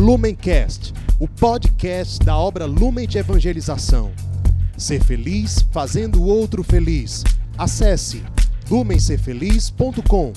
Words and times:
Lumencast, 0.00 0.94
o 1.20 1.28
podcast 1.28 2.24
da 2.24 2.34
obra 2.34 2.64
Lumen 2.64 3.06
de 3.06 3.18
Evangelização. 3.18 4.10
Ser 4.74 5.04
feliz 5.04 5.60
fazendo 5.70 6.22
o 6.22 6.26
outro 6.26 6.64
feliz. 6.64 7.22
Acesse 7.58 8.24
lumencerfeliz.com. 8.70 10.32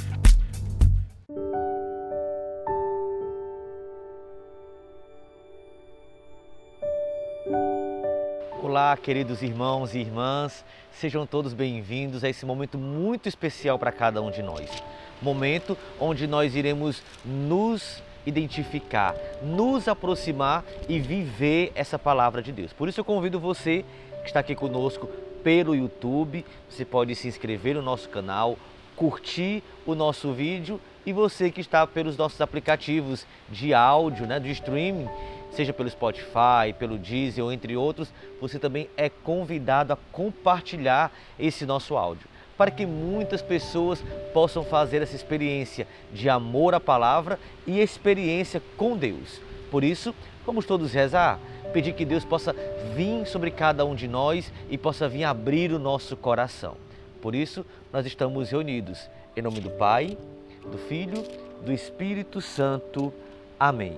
Olá, 8.62 8.98
queridos 8.98 9.42
irmãos 9.42 9.96
e 9.96 10.00
irmãs, 10.00 10.66
sejam 10.92 11.26
todos 11.26 11.54
bem-vindos 11.54 12.22
a 12.26 12.30
esse 12.30 12.46
momento 12.46 12.78
muito 12.78 13.30
especial 13.30 13.80
para 13.80 13.94
cada 13.94 14.22
um 14.22 14.30
de 14.30 14.42
nós. 14.44 14.70
Momento 15.22 15.78
onde 16.02 16.28
nós 16.28 16.54
iremos 16.54 17.02
nos 17.24 18.04
identificar, 18.26 19.16
nos 19.42 19.88
aproximar 19.88 20.64
e 20.88 21.00
viver 21.00 21.72
essa 21.76 21.98
palavra 22.00 22.42
de 22.42 22.52
Deus. 22.52 22.74
Por 22.74 22.88
isso 22.88 23.00
eu 23.00 23.06
convido 23.06 23.40
você 23.40 23.84
que 24.22 24.28
está 24.28 24.40
aqui 24.40 24.56
conosco 24.56 25.08
pelo 25.44 25.76
YouTube, 25.76 26.46
você 26.70 26.86
pode 26.86 27.16
se 27.16 27.28
inscrever 27.28 27.76
no 27.76 27.82
nosso 27.82 28.08
canal, 28.10 28.58
curtir 28.96 29.62
o 29.86 29.94
nosso 29.94 30.32
vídeo 30.32 30.80
e 31.06 31.12
você 31.12 31.52
que 31.52 31.60
está 31.60 31.86
pelos 31.86 32.16
nossos 32.16 32.40
aplicativos 32.40 33.28
de 33.50 33.74
áudio, 33.74 34.26
né, 34.26 34.40
de 34.40 34.52
streaming, 34.52 35.10
seja 35.52 35.74
pelo 35.74 35.90
Spotify, 35.90 36.74
pelo 36.80 36.98
Deezer 36.98 37.44
ou 37.44 37.52
entre 37.52 37.76
outros, 37.76 38.14
você 38.40 38.58
também 38.58 38.90
é 38.96 39.10
convidado 39.10 39.92
a 39.92 39.98
compartilhar 40.12 41.12
esse 41.38 41.66
nosso 41.66 41.98
áudio 41.98 42.33
para 42.58 42.72
que 42.72 42.86
muitas 42.86 43.42
pessoas 43.42 44.04
possam 44.34 44.64
fazer 44.64 45.02
essa 45.02 45.16
experiência 45.16 45.88
de 46.12 46.30
amor 46.30 46.74
à 46.74 46.80
palavra 46.80 47.40
e 47.66 47.80
experiência 47.80 48.62
com 48.78 48.96
Deus. 48.96 49.42
Por 49.72 49.84
isso, 49.84 50.14
vamos 50.46 50.66
todos 50.66 50.94
rezar, 50.94 51.40
pedir 51.74 51.94
que 51.94 52.06
Deus 52.06 52.24
possa 52.24 52.56
vir 52.96 53.26
sobre 53.26 53.50
cada 53.50 53.86
um 53.86 53.96
de 53.96 54.08
nós 54.08 54.52
e 54.70 54.78
possa 54.78 55.10
vir 55.10 55.24
abrir 55.24 55.72
o 55.72 55.80
nosso 55.80 56.16
coração. 56.16 56.76
Por 57.22 57.34
isso, 57.34 57.66
nós 57.92 58.06
estamos 58.06 58.52
reunidos 58.52 59.10
em 59.36 59.42
nome 59.42 59.60
do 59.60 59.72
Pai, 59.72 60.18
do 60.64 60.78
Filho, 60.78 61.24
do 61.66 61.72
Espírito 61.72 62.40
Santo. 62.40 63.12
Amém. 63.60 63.98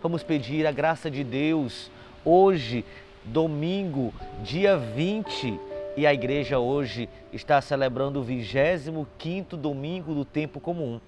Vamos 0.00 0.22
pedir 0.22 0.66
a 0.66 0.72
graça 0.72 1.10
de 1.10 1.24
Deus 1.24 1.90
hoje, 2.24 2.84
domingo, 3.24 4.14
dia 4.44 4.76
20 4.76 5.67
e 5.98 6.06
a 6.06 6.14
igreja 6.14 6.60
hoje 6.60 7.08
está 7.32 7.60
celebrando 7.60 8.20
o 8.20 8.24
25º 8.24 9.56
domingo 9.56 10.14
do 10.14 10.24
tempo 10.24 10.60
comum. 10.60 11.00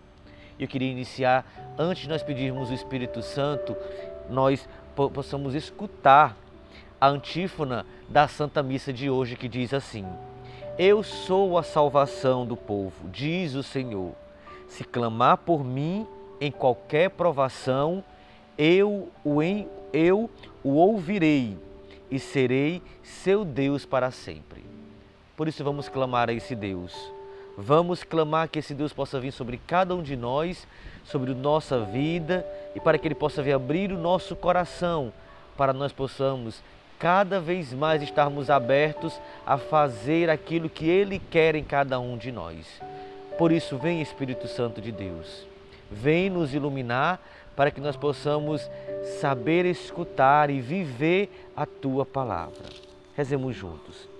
Eu 0.59 0.67
queria 0.67 0.91
iniciar, 0.91 1.47
antes 1.79 2.03
de 2.03 2.09
nós 2.09 2.25
pedirmos 2.25 2.71
o 2.71 2.75
Espírito 2.75 3.23
Santo, 3.23 3.77
nós 4.29 4.69
possamos 5.15 5.55
escutar 5.55 6.37
a 7.01 7.07
antífona 7.07 7.87
da 8.09 8.27
Santa 8.27 8.65
Missa 8.65 8.93
de 8.93 9.09
hoje 9.09 9.37
que 9.37 9.47
diz 9.47 9.73
assim: 9.73 10.05
Eu 10.77 11.05
sou 11.05 11.57
a 11.57 11.63
salvação 11.63 12.45
do 12.45 12.57
povo, 12.57 13.09
diz 13.11 13.55
o 13.55 13.63
Senhor. 13.63 14.13
Se 14.67 14.83
clamar 14.83 15.37
por 15.37 15.65
mim 15.65 16.05
em 16.41 16.51
qualquer 16.51 17.11
provação, 17.11 18.03
eu 18.59 19.09
o, 19.23 19.41
em, 19.41 19.69
eu 19.93 20.29
o 20.65 20.71
ouvirei 20.71 21.57
e 22.11 22.19
serei 22.19 22.83
seu 23.05 23.45
Deus 23.45 23.87
para 23.87 24.11
sempre. 24.11 24.70
Por 25.41 25.49
isso 25.49 25.65
vamos 25.65 25.89
clamar 25.89 26.29
a 26.29 26.35
esse 26.35 26.55
Deus. 26.55 26.93
Vamos 27.57 28.05
clamar 28.05 28.47
que 28.47 28.59
esse 28.59 28.75
Deus 28.75 28.93
possa 28.93 29.19
vir 29.19 29.33
sobre 29.33 29.57
cada 29.57 29.97
um 29.97 30.03
de 30.03 30.15
nós, 30.15 30.69
sobre 31.03 31.33
nossa 31.33 31.81
vida 31.81 32.47
e 32.77 32.79
para 32.79 32.99
que 32.99 33.09
Ele 33.09 33.15
possa 33.15 33.43
vir 33.43 33.55
abrir 33.55 33.91
o 33.91 33.97
nosso 33.97 34.37
coração, 34.37 35.11
para 35.57 35.73
nós 35.73 35.95
possamos 35.95 36.63
cada 36.99 37.41
vez 37.41 37.73
mais 37.73 38.03
estarmos 38.03 38.51
abertos 38.51 39.19
a 39.47 39.57
fazer 39.57 40.29
aquilo 40.29 40.69
que 40.69 40.87
Ele 40.87 41.19
quer 41.19 41.55
em 41.55 41.65
cada 41.65 41.99
um 41.99 42.19
de 42.19 42.31
nós. 42.31 42.79
Por 43.39 43.51
isso, 43.51 43.79
vem 43.79 44.03
Espírito 44.03 44.47
Santo 44.47 44.79
de 44.79 44.93
Deus, 44.93 45.47
vem 45.91 46.29
nos 46.29 46.53
iluminar 46.53 47.19
para 47.57 47.71
que 47.71 47.81
nós 47.81 47.97
possamos 47.97 48.71
saber 49.23 49.65
escutar 49.65 50.51
e 50.51 50.61
viver 50.61 51.31
a 51.57 51.65
Tua 51.65 52.05
palavra. 52.05 52.67
Rezemos 53.17 53.57
juntos. 53.57 54.20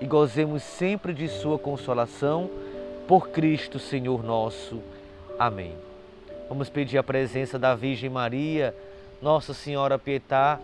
e 0.00 0.06
gozemos 0.06 0.62
sempre 0.62 1.12
de 1.12 1.28
Sua 1.28 1.58
consolação, 1.58 2.50
por 3.06 3.28
Cristo 3.28 3.78
Senhor 3.78 4.22
nosso. 4.24 4.80
Amém. 5.38 5.74
Vamos 6.48 6.68
pedir 6.68 6.98
a 6.98 7.02
presença 7.02 7.58
da 7.58 7.74
Virgem 7.74 8.08
Maria, 8.08 8.74
Nossa 9.20 9.52
Senhora 9.52 9.98
Pietá, 9.98 10.60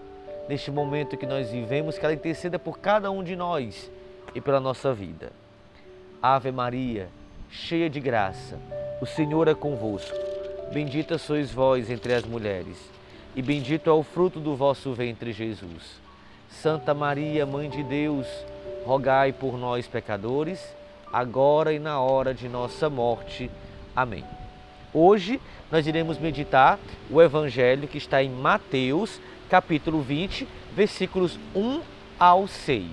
neste 0.49 0.71
momento 0.71 1.17
que 1.17 1.27
nós 1.27 1.51
vivemos, 1.51 1.99
que 1.99 2.05
ela 2.05 2.15
interceda 2.15 2.59
por 2.59 2.79
cada 2.79 3.11
um 3.11 3.23
de 3.23 3.37
nós 3.37 3.91
e 4.35 4.41
pela 4.41 4.61
nossa 4.61 4.93
vida. 4.93 5.33
Ave 6.23 6.51
Maria, 6.51 7.09
cheia 7.51 7.89
de 7.89 8.01
graça, 8.01 8.59
o 9.01 9.07
Senhor 9.07 9.49
é 9.49 9.55
convosco. 9.55 10.17
Bendita 10.73 11.19
sois 11.19 11.51
vós 11.51 11.91
entre 11.91 12.15
as 12.15 12.25
mulheres, 12.25 12.77
e 13.35 13.43
bendito 13.43 13.91
é 13.91 13.93
o 13.93 14.03
fruto 14.03 14.39
do 14.39 14.55
vosso 14.55 14.93
ventre, 14.93 15.33
Jesus. 15.33 16.01
Santa 16.49 16.93
Maria, 16.93 17.47
Mãe 17.47 17.69
de 17.69 17.83
Deus, 17.83 18.27
rogai 18.85 19.33
por 19.33 19.59
nós, 19.59 19.87
pecadores, 19.87 20.75
agora 21.13 21.73
e 21.73 21.79
na 21.79 22.01
hora 22.01 22.33
de 22.33 22.49
nossa 22.49 22.89
morte. 22.89 23.51
Amém. 23.95 24.25
Hoje 24.93 25.41
nós 25.71 25.87
iremos 25.87 26.19
meditar 26.19 26.79
o 27.11 27.21
evangelho 27.23 27.87
que 27.87 27.99
está 27.99 28.23
em 28.23 28.31
Mateus, 28.31 29.21
capítulo 29.49 30.03
20, 30.03 30.49
versículos 30.73 31.39
1 31.55 31.81
ao 32.19 32.49
6. 32.49 32.91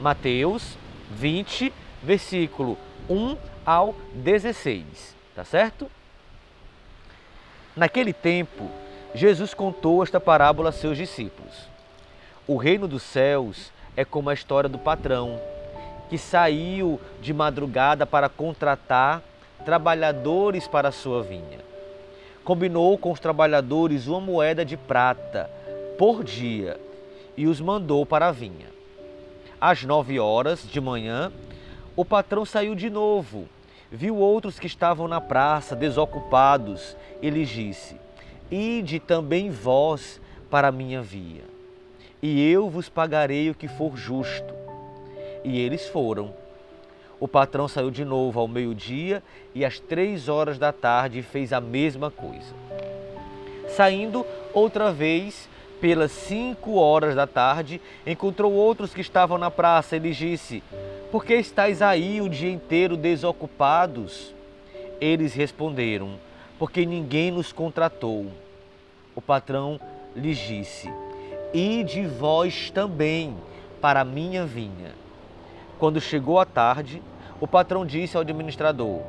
Mateus 0.00 0.76
20, 1.10 1.72
versículo 2.02 2.76
1 3.08 3.36
ao 3.64 3.94
16, 4.14 5.14
tá 5.34 5.44
certo? 5.44 5.90
Naquele 7.74 8.12
tempo, 8.12 8.68
Jesus 9.14 9.54
contou 9.54 10.02
esta 10.02 10.20
parábola 10.20 10.70
a 10.70 10.72
seus 10.72 10.96
discípulos. 10.96 11.68
O 12.46 12.56
reino 12.56 12.88
dos 12.88 13.02
céus 13.02 13.72
é 13.96 14.04
como 14.04 14.30
a 14.30 14.34
história 14.34 14.68
do 14.68 14.78
patrão 14.78 15.40
que 16.08 16.18
saiu 16.18 17.00
de 17.20 17.32
madrugada 17.32 18.04
para 18.04 18.28
contratar 18.28 19.22
trabalhadores 19.64 20.66
para 20.66 20.88
a 20.88 20.92
sua 20.92 21.22
vinha. 21.22 21.60
Combinou 22.44 22.98
com 22.98 23.12
os 23.12 23.20
trabalhadores 23.20 24.06
uma 24.06 24.20
moeda 24.20 24.64
de 24.64 24.76
prata 24.76 25.48
por 25.96 26.24
dia 26.24 26.78
e 27.36 27.46
os 27.46 27.60
mandou 27.60 28.04
para 28.04 28.28
a 28.28 28.32
vinha. 28.32 28.66
Às 29.60 29.84
nove 29.84 30.18
horas 30.18 30.68
de 30.68 30.80
manhã, 30.80 31.32
o 31.94 32.04
patrão 32.04 32.44
saiu 32.44 32.74
de 32.74 32.90
novo, 32.90 33.48
viu 33.90 34.16
outros 34.16 34.58
que 34.58 34.66
estavam 34.66 35.06
na 35.06 35.20
praça 35.20 35.76
desocupados 35.76 36.96
e 37.22 37.30
lhes 37.30 37.48
disse: 37.48 37.96
Ide 38.50 38.98
também 38.98 39.50
vós 39.50 40.20
para 40.50 40.68
a 40.68 40.72
minha 40.72 41.00
via 41.00 41.51
e 42.22 42.48
eu 42.48 42.70
vos 42.70 42.88
pagarei 42.88 43.50
o 43.50 43.54
que 43.54 43.66
for 43.66 43.96
justo. 43.96 44.54
E 45.42 45.58
eles 45.58 45.88
foram. 45.88 46.32
O 47.18 47.26
patrão 47.26 47.66
saiu 47.66 47.90
de 47.90 48.04
novo 48.04 48.38
ao 48.38 48.46
meio-dia 48.46 49.22
e 49.54 49.64
às 49.64 49.80
três 49.80 50.28
horas 50.28 50.56
da 50.56 50.72
tarde 50.72 51.20
fez 51.20 51.52
a 51.52 51.60
mesma 51.60 52.10
coisa. 52.10 52.54
Saindo 53.68 54.24
outra 54.54 54.92
vez 54.92 55.48
pelas 55.80 56.12
cinco 56.12 56.74
horas 56.76 57.16
da 57.16 57.26
tarde, 57.26 57.80
encontrou 58.06 58.52
outros 58.52 58.94
que 58.94 59.00
estavam 59.00 59.36
na 59.36 59.50
praça 59.50 59.96
e 59.96 59.98
lhes 59.98 60.16
disse: 60.16 60.62
Por 61.10 61.24
que 61.24 61.34
estáis 61.34 61.82
aí 61.82 62.20
o 62.20 62.28
dia 62.28 62.50
inteiro 62.50 62.96
desocupados? 62.96 64.32
Eles 65.00 65.34
responderam: 65.34 66.20
Porque 66.56 66.86
ninguém 66.86 67.32
nos 67.32 67.52
contratou. 67.52 68.26
O 69.14 69.20
patrão 69.20 69.80
lhes 70.14 70.38
disse: 70.38 70.88
e 71.52 71.84
de 71.84 72.06
vós 72.06 72.70
também 72.70 73.36
para 73.80 74.00
a 74.00 74.04
minha 74.04 74.44
vinha. 74.46 74.92
Quando 75.78 76.00
chegou 76.00 76.38
a 76.38 76.44
tarde, 76.44 77.02
o 77.40 77.46
patrão 77.46 77.84
disse 77.84 78.16
ao 78.16 78.22
administrador: 78.22 79.00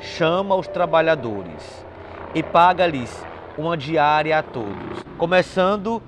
Chama 0.00 0.54
os 0.54 0.68
trabalhadores 0.68 1.84
e 2.34 2.42
paga-lhes 2.42 3.24
uma 3.56 3.76
diária 3.76 4.38
a 4.38 4.42
todos, 4.42 5.02
começando 5.16 6.02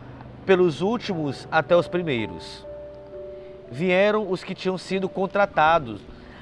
pelos 0.46 0.81
últimos 0.81 1.48
até 1.50 1.75
os 1.75 1.88
primeiros. 1.88 2.66
Vieram 3.70 4.31
os 4.31 4.44
que 4.44 4.54
tinham 4.54 4.76
sido 4.76 5.08
contratados. 5.08 6.00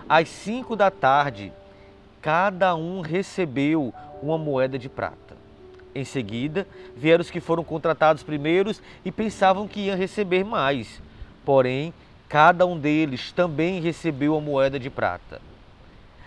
Às 0.08 0.28
cinco 0.28 0.74
da 0.74 0.90
tarde, 0.90 1.52
cada 2.22 2.74
um 2.74 3.00
recebeu 3.00 3.92
uma 4.22 4.38
moeda 4.38 4.78
de 4.78 4.88
prata. 4.88 5.27
Em 5.94 6.04
seguida, 6.04 6.66
vieram 6.96 7.22
os 7.22 7.30
que 7.30 7.40
foram 7.40 7.64
contratados 7.64 8.22
primeiros 8.22 8.82
e 9.04 9.10
pensavam 9.10 9.66
que 9.66 9.80
iam 9.80 9.96
receber 9.96 10.44
mais. 10.44 11.02
Porém, 11.44 11.92
cada 12.28 12.66
um 12.66 12.78
deles 12.78 13.32
também 13.32 13.80
recebeu 13.80 14.36
a 14.36 14.40
moeda 14.40 14.78
de 14.78 14.90
prata. 14.90 15.40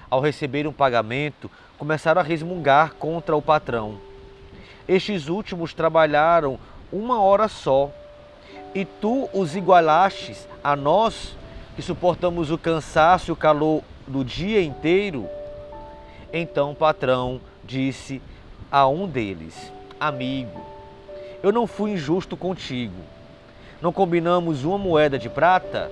Ao 0.09 0.19
receber 0.19 0.67
um 0.67 0.73
pagamento, 0.73 1.49
começaram 1.77 2.19
a 2.19 2.23
resmungar 2.23 2.95
contra 2.95 3.35
o 3.35 3.41
patrão. 3.41 3.97
Estes 4.87 5.29
últimos 5.29 5.73
trabalharam 5.73 6.59
uma 6.91 7.21
hora 7.21 7.47
só, 7.47 7.89
e 8.73 8.83
tu 8.83 9.29
os 9.33 9.55
igualastes 9.55 10.47
a 10.63 10.75
nós, 10.75 11.35
que 11.75 11.81
suportamos 11.81 12.51
o 12.51 12.57
cansaço 12.57 13.31
e 13.31 13.33
o 13.33 13.35
calor 13.35 13.83
do 14.07 14.25
dia 14.25 14.61
inteiro? 14.61 15.27
Então 16.33 16.71
o 16.71 16.75
patrão 16.75 17.39
disse 17.63 18.21
a 18.71 18.87
um 18.87 19.07
deles: 19.07 19.71
Amigo, 19.99 20.61
eu 21.43 21.51
não 21.51 21.67
fui 21.67 21.91
injusto 21.91 22.37
contigo. 22.37 23.01
Não 23.81 23.91
combinamos 23.91 24.63
uma 24.63 24.77
moeda 24.77 25.17
de 25.19 25.27
prata? 25.27 25.91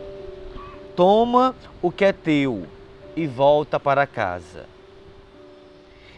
Toma 0.96 1.56
o 1.82 1.92
que 1.92 2.06
é 2.06 2.14
teu 2.14 2.66
e 3.16 3.28
volta 3.28 3.80
para 3.80 4.06
casa. 4.06 4.66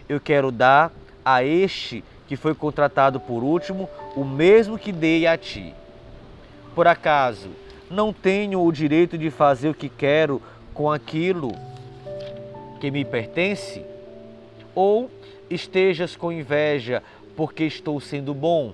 Eu 0.07 0.19
quero 0.19 0.51
dar 0.51 0.91
a 1.23 1.43
este 1.43 2.03
que 2.27 2.35
foi 2.35 2.53
contratado 2.53 3.19
por 3.19 3.43
último 3.43 3.89
o 4.15 4.23
mesmo 4.23 4.77
que 4.77 4.91
dei 4.91 5.25
a 5.25 5.37
ti. 5.37 5.73
Por 6.75 6.87
acaso 6.87 7.49
não 7.89 8.13
tenho 8.13 8.63
o 8.63 8.71
direito 8.71 9.17
de 9.17 9.29
fazer 9.29 9.69
o 9.69 9.73
que 9.73 9.89
quero 9.89 10.41
com 10.73 10.91
aquilo 10.91 11.51
que 12.79 12.89
me 12.89 13.05
pertence? 13.05 13.85
Ou 14.73 15.09
estejas 15.53 16.15
com 16.15 16.31
inveja 16.31 17.03
porque 17.35 17.63
estou 17.63 17.99
sendo 17.99 18.33
bom. 18.33 18.73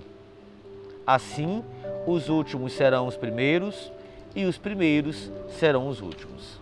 Assim, 1.06 1.64
os 2.06 2.28
últimos 2.28 2.72
serão 2.72 3.06
os 3.06 3.16
primeiros 3.16 3.90
e 4.34 4.44
os 4.44 4.58
primeiros 4.58 5.30
serão 5.58 5.88
os 5.88 6.00
últimos. 6.00 6.60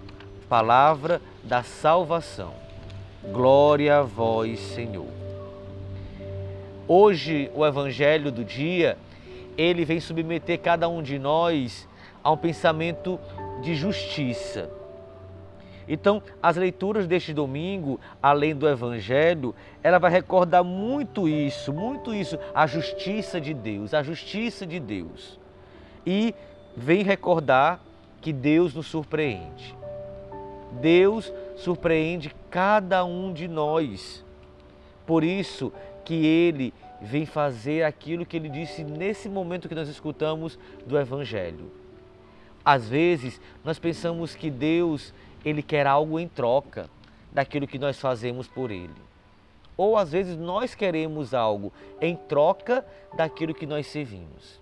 Palavra 0.49 1.21
da 1.43 1.63
salvação. 1.63 2.55
Glória 3.33 3.99
a 3.99 4.03
vós, 4.03 4.61
Senhor. 4.61 5.09
Hoje, 6.89 7.51
o 7.55 7.67
evangelho 7.67 8.31
do 8.31 8.45
dia, 8.45 8.97
ele 9.59 9.85
vem 9.85 9.99
submeter 9.99 10.61
cada 10.61 10.89
um 10.89 11.03
de 11.03 11.19
nós 11.19 11.89
a 12.23 12.31
um 12.31 12.37
pensamento 12.37 13.19
de 13.63 13.75
justiça 13.75 14.71
então, 15.88 16.23
as 16.43 16.56
leituras 16.56 17.06
deste 17.06 17.33
domingo, 17.33 18.00
além 18.21 18.55
do 18.55 18.69
Evangelho, 18.69 19.55
ela 19.83 19.99
vai 19.99 20.11
recordar 20.11 20.65
muito 20.65 21.29
isso, 21.29 21.73
muito 21.73 22.12
isso, 22.12 22.38
a 22.55 22.67
justiça 22.67 23.41
de 23.41 23.55
Deus, 23.55 23.94
a 23.94 24.03
justiça 24.03 24.67
de 24.67 24.81
Deus. 24.81 25.38
E 26.05 26.35
vem 26.77 27.03
recordar 27.05 27.81
que 28.21 28.33
Deus 28.33 28.75
nos 28.75 28.87
surpreende. 28.87 29.77
Deus 30.81 31.33
surpreende 31.56 32.35
cada 32.50 33.05
um 33.05 33.32
de 33.32 33.47
nós. 33.47 34.25
Por 35.06 35.23
isso 35.23 35.73
que 36.05 36.27
Ele 36.27 36.75
vem 37.00 37.25
fazer 37.25 37.85
aquilo 37.85 38.27
que 38.27 38.37
Ele 38.37 38.49
disse 38.49 38.82
nesse 38.82 39.29
momento 39.29 39.69
que 39.69 39.75
nós 39.75 39.89
escutamos 39.89 40.59
do 40.85 40.99
Evangelho. 40.99 41.71
Às 42.65 42.89
vezes, 42.89 43.41
nós 43.65 43.79
pensamos 43.79 44.35
que 44.35 44.50
Deus 44.50 45.15
ele 45.46 45.62
quer 45.62 45.87
algo 45.87 46.19
em 46.19 46.26
troca 46.26 46.90
daquilo 47.31 47.69
que 47.69 47.78
nós 47.78 48.00
fazemos 48.00 48.48
por 48.48 48.72
ele. 48.72 48.90
Ou 49.76 49.96
às 49.96 50.10
vezes 50.10 50.37
nós 50.37 50.75
queremos 50.75 51.32
algo 51.32 51.72
em 52.00 52.16
troca 52.16 52.84
daquilo 53.14 53.54
que 53.54 53.64
nós 53.64 53.87
servimos. 53.87 54.60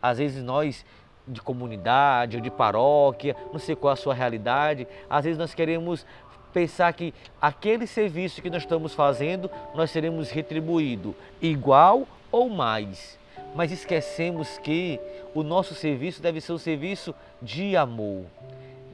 Às 0.00 0.18
vezes 0.18 0.42
nós 0.42 0.86
de 1.28 1.42
comunidade 1.42 2.36
ou 2.36 2.42
de 2.42 2.50
paróquia, 2.50 3.36
não 3.52 3.58
sei 3.58 3.76
qual 3.76 3.90
é 3.90 3.94
a 3.94 3.96
sua 3.96 4.14
realidade, 4.14 4.86
às 5.08 5.24
vezes 5.24 5.38
nós 5.38 5.54
queremos 5.54 6.06
pensar 6.52 6.92
que 6.92 7.12
aquele 7.40 7.86
serviço 7.86 8.40
que 8.40 8.48
nós 8.48 8.62
estamos 8.62 8.94
fazendo, 8.94 9.50
nós 9.74 9.90
seremos 9.90 10.30
retribuído 10.30 11.14
igual 11.42 12.06
ou 12.32 12.48
mais. 12.48 13.18
Mas 13.54 13.70
esquecemos 13.70 14.58
que 14.58 14.98
o 15.34 15.42
nosso 15.42 15.74
serviço 15.74 16.22
deve 16.22 16.40
ser 16.40 16.52
um 16.52 16.58
serviço 16.58 17.14
de 17.42 17.76
amor, 17.76 18.24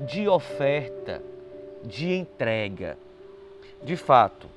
de 0.00 0.26
oferta, 0.26 1.22
de 1.84 2.10
entrega. 2.12 2.96
De 3.82 3.96
fato, 3.96 4.48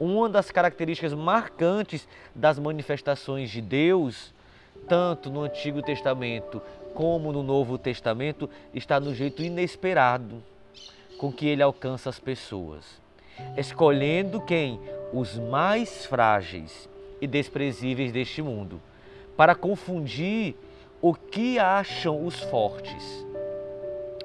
uma 0.00 0.28
das 0.28 0.50
características 0.50 1.12
marcantes 1.12 2.08
das 2.34 2.58
manifestações 2.58 3.50
de 3.50 3.60
Deus, 3.60 4.32
tanto 4.88 5.28
no 5.28 5.42
Antigo 5.42 5.82
Testamento 5.82 6.62
como 6.94 7.32
no 7.32 7.42
Novo 7.42 7.76
Testamento, 7.76 8.48
está 8.72 8.98
no 8.98 9.14
jeito 9.14 9.42
inesperado 9.42 10.42
com 11.18 11.30
que 11.30 11.46
ele 11.46 11.62
alcança 11.62 12.08
as 12.08 12.18
pessoas, 12.18 13.00
escolhendo 13.56 14.40
quem? 14.40 14.80
Os 15.12 15.36
mais 15.36 16.06
frágeis 16.06 16.88
e 17.20 17.26
desprezíveis 17.26 18.12
deste 18.12 18.40
mundo, 18.40 18.80
para 19.36 19.54
confundir 19.54 20.54
o 21.00 21.14
que 21.14 21.58
acham 21.58 22.24
os 22.24 22.40
fortes 22.40 23.27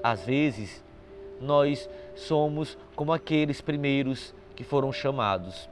às 0.03 0.25
vezes, 0.25 0.83
nós 1.39 1.89
somos 2.15 2.77
como 2.95 3.13
aqueles 3.13 3.61
primeiros 3.61 4.33
que 4.55 4.63
foram 4.63 4.91
chamados. 4.91 5.69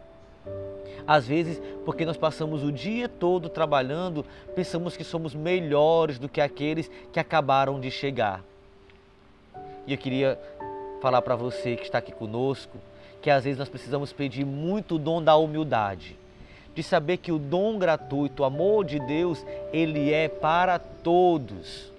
Às 1.05 1.27
vezes, 1.27 1.61
porque 1.85 2.05
nós 2.05 2.17
passamos 2.17 2.63
o 2.63 2.71
dia 2.71 3.09
todo 3.09 3.49
trabalhando, 3.49 4.25
pensamos 4.55 4.95
que 4.95 5.03
somos 5.03 5.35
melhores 5.35 6.17
do 6.17 6.29
que 6.29 6.39
aqueles 6.39 6.89
que 7.11 7.19
acabaram 7.19 7.79
de 7.79 7.91
chegar. 7.91 8.43
E 9.85 9.93
eu 9.93 9.97
queria 9.97 10.39
falar 11.01 11.21
para 11.21 11.35
você 11.35 11.75
que 11.75 11.83
está 11.83 11.97
aqui 11.97 12.11
conosco 12.11 12.77
que 13.21 13.29
às 13.29 13.43
vezes 13.43 13.59
nós 13.59 13.69
precisamos 13.69 14.11
pedir 14.11 14.45
muito 14.45 14.95
o 14.95 14.99
dom 14.99 15.21
da 15.21 15.35
humildade, 15.35 16.17
de 16.73 16.81
saber 16.81 17.17
que 17.17 17.31
o 17.31 17.37
dom 17.37 17.77
gratuito, 17.77 18.41
o 18.41 18.45
amor 18.45 18.83
de 18.83 18.99
Deus, 18.99 19.45
ele 19.71 20.11
é 20.11 20.27
para 20.27 20.79
todos, 20.79 21.91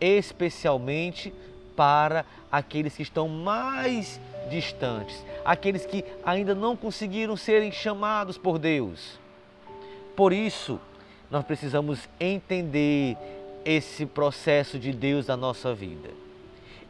especialmente 0.00 1.32
aqueles 2.50 2.96
que 2.96 3.02
estão 3.02 3.28
mais 3.28 4.20
distantes, 4.50 5.24
aqueles 5.44 5.86
que 5.86 6.04
ainda 6.24 6.54
não 6.54 6.76
conseguiram 6.76 7.36
serem 7.36 7.70
chamados 7.70 8.36
por 8.36 8.58
Deus. 8.58 9.18
Por 10.16 10.32
isso, 10.32 10.80
nós 11.30 11.44
precisamos 11.44 12.08
entender 12.18 13.16
esse 13.64 14.04
processo 14.04 14.78
de 14.78 14.92
Deus 14.92 15.26
na 15.26 15.36
nossa 15.36 15.74
vida. 15.74 16.10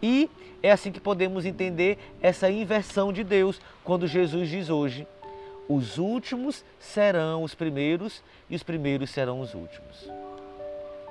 E 0.03 0.31
é 0.63 0.71
assim 0.71 0.91
que 0.91 1.01
podemos 1.01 1.45
entender 1.45 1.99
essa 2.21 2.51
inversão 2.51 3.13
de 3.13 3.23
Deus, 3.23 3.61
quando 3.85 4.07
Jesus 4.07 4.49
diz 4.49 4.71
hoje: 4.71 5.07
os 5.69 5.99
últimos 5.99 6.65
serão 6.79 7.43
os 7.43 7.55
primeiros 7.55 8.23
e 8.49 8.57
os 8.57 8.63
primeiros 8.63 9.11
serão 9.11 9.41
os 9.41 9.55
últimos. 9.55 10.09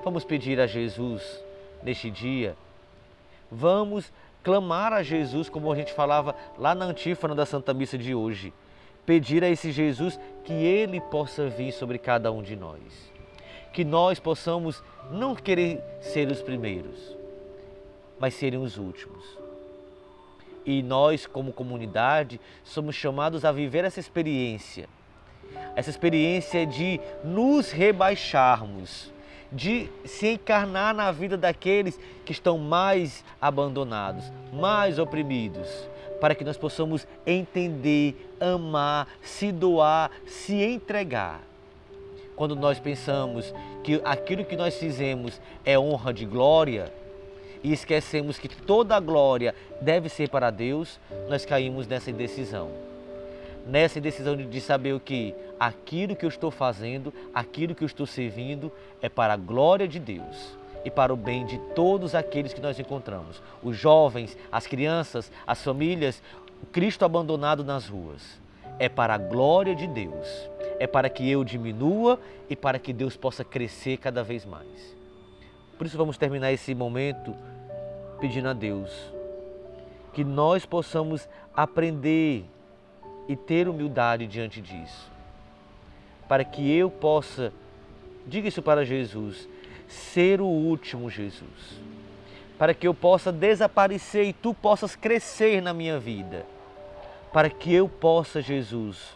Vamos 0.03 0.23
pedir 0.23 0.59
a 0.59 0.67
Jesus 0.67 1.23
neste 1.83 2.09
dia 2.09 2.55
Vamos 3.51 4.11
clamar 4.43 4.93
a 4.93 5.03
Jesus, 5.03 5.49
como 5.49 5.71
a 5.71 5.75
gente 5.75 5.93
falava 5.93 6.35
lá 6.57 6.73
na 6.75 6.85
antífona 6.85 7.35
da 7.35 7.45
Santa 7.45 7.73
Missa 7.73 7.97
de 7.97 8.13
hoje. 8.13 8.53
Pedir 9.05 9.43
a 9.43 9.49
esse 9.49 9.71
Jesus 9.71 10.19
que 10.43 10.53
ele 10.53 11.01
possa 11.01 11.49
vir 11.49 11.71
sobre 11.71 11.97
cada 11.97 12.31
um 12.31 12.41
de 12.41 12.55
nós. 12.55 13.11
Que 13.73 13.83
nós 13.83 14.19
possamos 14.19 14.83
não 15.11 15.35
querer 15.35 15.81
ser 16.01 16.29
os 16.29 16.41
primeiros, 16.41 17.17
mas 18.19 18.33
serem 18.33 18.61
os 18.61 18.77
últimos. 18.77 19.37
E 20.65 20.83
nós, 20.83 21.25
como 21.25 21.51
comunidade, 21.51 22.39
somos 22.63 22.95
chamados 22.95 23.43
a 23.43 23.51
viver 23.51 23.85
essa 23.85 23.99
experiência. 23.99 24.87
Essa 25.75 25.89
experiência 25.89 26.65
de 26.65 26.99
nos 27.23 27.71
rebaixarmos 27.71 29.11
de 29.51 29.89
se 30.05 30.33
encarnar 30.33 30.93
na 30.93 31.11
vida 31.11 31.35
daqueles 31.37 31.99
que 32.25 32.31
estão 32.31 32.57
mais 32.57 33.23
abandonados, 33.41 34.31
mais 34.53 34.99
oprimidos, 34.99 35.67
para 36.21 36.35
que 36.35 36.43
nós 36.43 36.57
possamos 36.57 37.07
entender, 37.25 38.31
amar, 38.39 39.07
se 39.21 39.51
doar, 39.51 40.11
se 40.25 40.53
entregar. 40.55 41.41
Quando 42.35 42.55
nós 42.55 42.79
pensamos 42.79 43.53
que 43.83 44.01
aquilo 44.05 44.45
que 44.45 44.55
nós 44.55 44.75
fizemos 44.77 45.41
é 45.65 45.77
honra 45.77 46.13
de 46.13 46.25
glória 46.25 46.91
e 47.63 47.73
esquecemos 47.73 48.37
que 48.37 48.47
toda 48.47 48.95
a 48.95 48.99
glória 48.99 49.53
deve 49.81 50.07
ser 50.07 50.29
para 50.29 50.49
Deus, 50.49 50.99
nós 51.27 51.45
caímos 51.45 51.87
nessa 51.87 52.09
indecisão. 52.09 52.88
Nessa 53.65 53.99
indecisão 53.99 54.35
de 54.35 54.61
saber 54.61 54.93
o 54.93 54.99
que 54.99 55.35
aquilo 55.59 56.15
que 56.15 56.25
eu 56.25 56.29
estou 56.29 56.51
fazendo, 56.51 57.13
aquilo 57.33 57.75
que 57.75 57.83
eu 57.83 57.87
estou 57.87 58.05
servindo 58.05 58.71
é 59.01 59.09
para 59.09 59.33
a 59.33 59.37
glória 59.37 59.87
de 59.87 59.99
Deus 59.99 60.57
e 60.83 60.89
para 60.89 61.13
o 61.13 61.17
bem 61.17 61.45
de 61.45 61.57
todos 61.75 62.15
aqueles 62.15 62.53
que 62.53 62.61
nós 62.61 62.79
encontramos, 62.79 63.41
os 63.61 63.77
jovens, 63.77 64.37
as 64.51 64.65
crianças, 64.65 65.31
as 65.45 65.63
famílias, 65.63 66.21
Cristo 66.71 67.03
abandonado 67.03 67.63
nas 67.63 67.87
ruas. 67.87 68.39
É 68.77 68.87
para 68.87 69.15
a 69.15 69.17
glória 69.17 69.75
de 69.75 69.85
Deus, 69.87 70.49
é 70.79 70.87
para 70.87 71.09
que 71.09 71.29
eu 71.29 71.43
diminua 71.43 72.17
e 72.49 72.55
para 72.55 72.79
que 72.79 72.93
Deus 72.93 73.17
possa 73.17 73.43
crescer 73.43 73.97
cada 73.97 74.23
vez 74.23 74.45
mais. 74.45 74.95
Por 75.77 75.85
isso 75.85 75.97
vamos 75.97 76.17
terminar 76.17 76.53
esse 76.53 76.73
momento 76.73 77.35
pedindo 78.21 78.47
a 78.47 78.53
Deus 78.53 78.89
que 80.13 80.23
nós 80.23 80.65
possamos 80.65 81.27
aprender 81.53 82.45
e 83.29 83.35
ter 83.35 83.67
humildade 83.67 84.25
diante 84.25 84.59
disso. 84.59 85.07
Para 86.27 86.43
que 86.43 86.75
eu 86.75 86.89
possa, 86.89 87.53
diga 88.25 88.47
isso 88.47 88.63
para 88.63 88.83
Jesus, 88.83 89.47
ser 89.87 90.41
o 90.41 90.47
último 90.47 91.11
Jesus. 91.11 91.79
Para 92.57 92.73
que 92.73 92.87
eu 92.87 92.93
possa 92.93 93.31
desaparecer 93.31 94.25
e 94.25 94.33
tu 94.33 94.51
possas 94.51 94.95
crescer 94.95 95.61
na 95.61 95.75
minha 95.75 95.99
vida. 95.99 96.43
Para 97.31 97.51
que 97.51 97.71
eu 97.71 97.87
possa, 97.87 98.41
Jesus, 98.41 99.15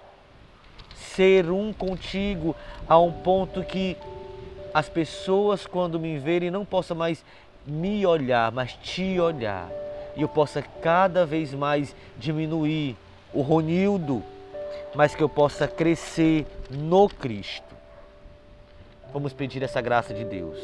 ser 0.96 1.50
um 1.50 1.74
contigo 1.74 2.56
a 2.88 3.00
um 3.00 3.12
ponto 3.12 3.64
que 3.64 3.98
as 4.72 4.88
pessoas, 4.88 5.66
quando 5.66 6.00
me 6.00 6.20
verem, 6.20 6.52
não 6.52 6.64
possam 6.64 6.96
mais 6.96 7.26
me 7.66 8.06
olhar, 8.06 8.52
mas 8.52 8.74
te 8.74 9.20
olhar. 9.20 9.70
E 10.16 10.22
eu 10.22 10.28
possa 10.28 10.62
cada 10.62 11.26
vez 11.26 11.52
mais 11.52 11.96
diminuir 12.18 12.96
o 13.34 13.42
Ronildo, 13.42 14.24
mas 14.96 15.16
que 15.16 15.24
eu 15.24 15.30
possa 15.30 15.68
crescer 15.68 16.46
no 16.70 17.10
Cristo. 17.10 17.74
Vamos 19.12 19.34
pedir 19.34 19.62
essa 19.64 19.82
graça 19.82 20.14
de 20.14 20.24
Deus. 20.24 20.58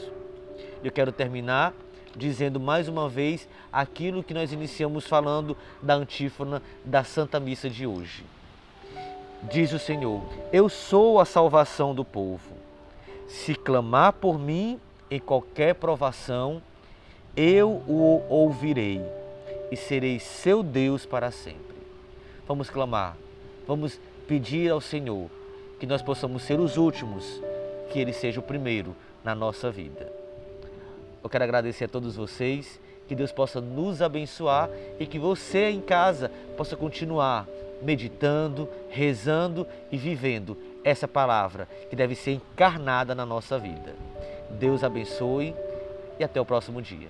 Eu 0.84 0.92
quero 0.92 1.12
terminar 1.12 1.74
dizendo 2.16 2.60
mais 2.60 2.88
uma 2.88 3.08
vez 3.08 3.48
aquilo 3.72 4.24
que 4.24 4.34
nós 4.34 4.52
iniciamos 4.52 5.06
falando 5.06 5.56
da 5.82 5.94
antífona 5.94 6.62
da 6.84 7.04
Santa 7.04 7.40
Missa 7.40 7.70
de 7.70 7.86
hoje. 7.86 8.24
Diz 9.44 9.72
o 9.72 9.80
Senhor: 9.80 10.22
Eu 10.52 10.68
sou 10.68 11.20
a 11.20 11.26
salvação 11.26 11.94
do 11.94 12.04
povo. 12.04 12.58
Se 13.28 13.56
clamar 13.56 14.14
por 14.14 14.40
mim 14.40 14.80
em 15.10 15.20
qualquer 15.20 15.76
provação, 15.76 16.62
eu 17.36 17.70
o 17.88 18.24
ouvirei 18.28 19.02
e 19.72 19.78
serei 19.78 20.20
seu 20.20 20.64
Deus 20.64 21.06
para 21.06 21.32
sempre. 21.32 21.79
Vamos 22.50 22.68
clamar, 22.68 23.16
vamos 23.68 24.02
pedir 24.28 24.72
ao 24.72 24.82
Senhor 24.82 25.30
que 25.80 25.86
nós 25.86 26.02
possamos 26.02 26.42
ser 26.42 26.60
os 26.60 26.78
últimos, 26.78 27.40
que 27.92 28.00
Ele 28.00 28.12
seja 28.12 28.40
o 28.40 28.44
primeiro 28.44 28.96
na 29.24 29.36
nossa 29.36 29.70
vida. 29.70 30.12
Eu 31.24 31.30
quero 31.30 31.44
agradecer 31.44 31.86
a 31.86 31.88
todos 31.88 32.16
vocês, 32.16 32.82
que 33.08 33.14
Deus 33.14 33.32
possa 33.32 33.62
nos 33.62 34.02
abençoar 34.02 34.68
e 35.00 35.06
que 35.06 35.20
você 35.20 35.70
em 35.70 35.80
casa 35.80 36.32
possa 36.58 36.76
continuar 36.76 37.48
meditando, 37.84 38.68
rezando 38.90 39.68
e 39.92 39.98
vivendo 39.98 40.58
essa 40.84 41.08
palavra 41.08 41.68
que 41.88 41.96
deve 41.96 42.16
ser 42.16 42.32
encarnada 42.32 43.14
na 43.14 43.28
nossa 43.28 43.60
vida. 43.60 43.96
Deus 44.50 44.84
abençoe 44.84 45.54
e 46.20 46.24
até 46.24 46.42
o 46.42 46.46
próximo 46.46 46.82
dia. 46.82 47.10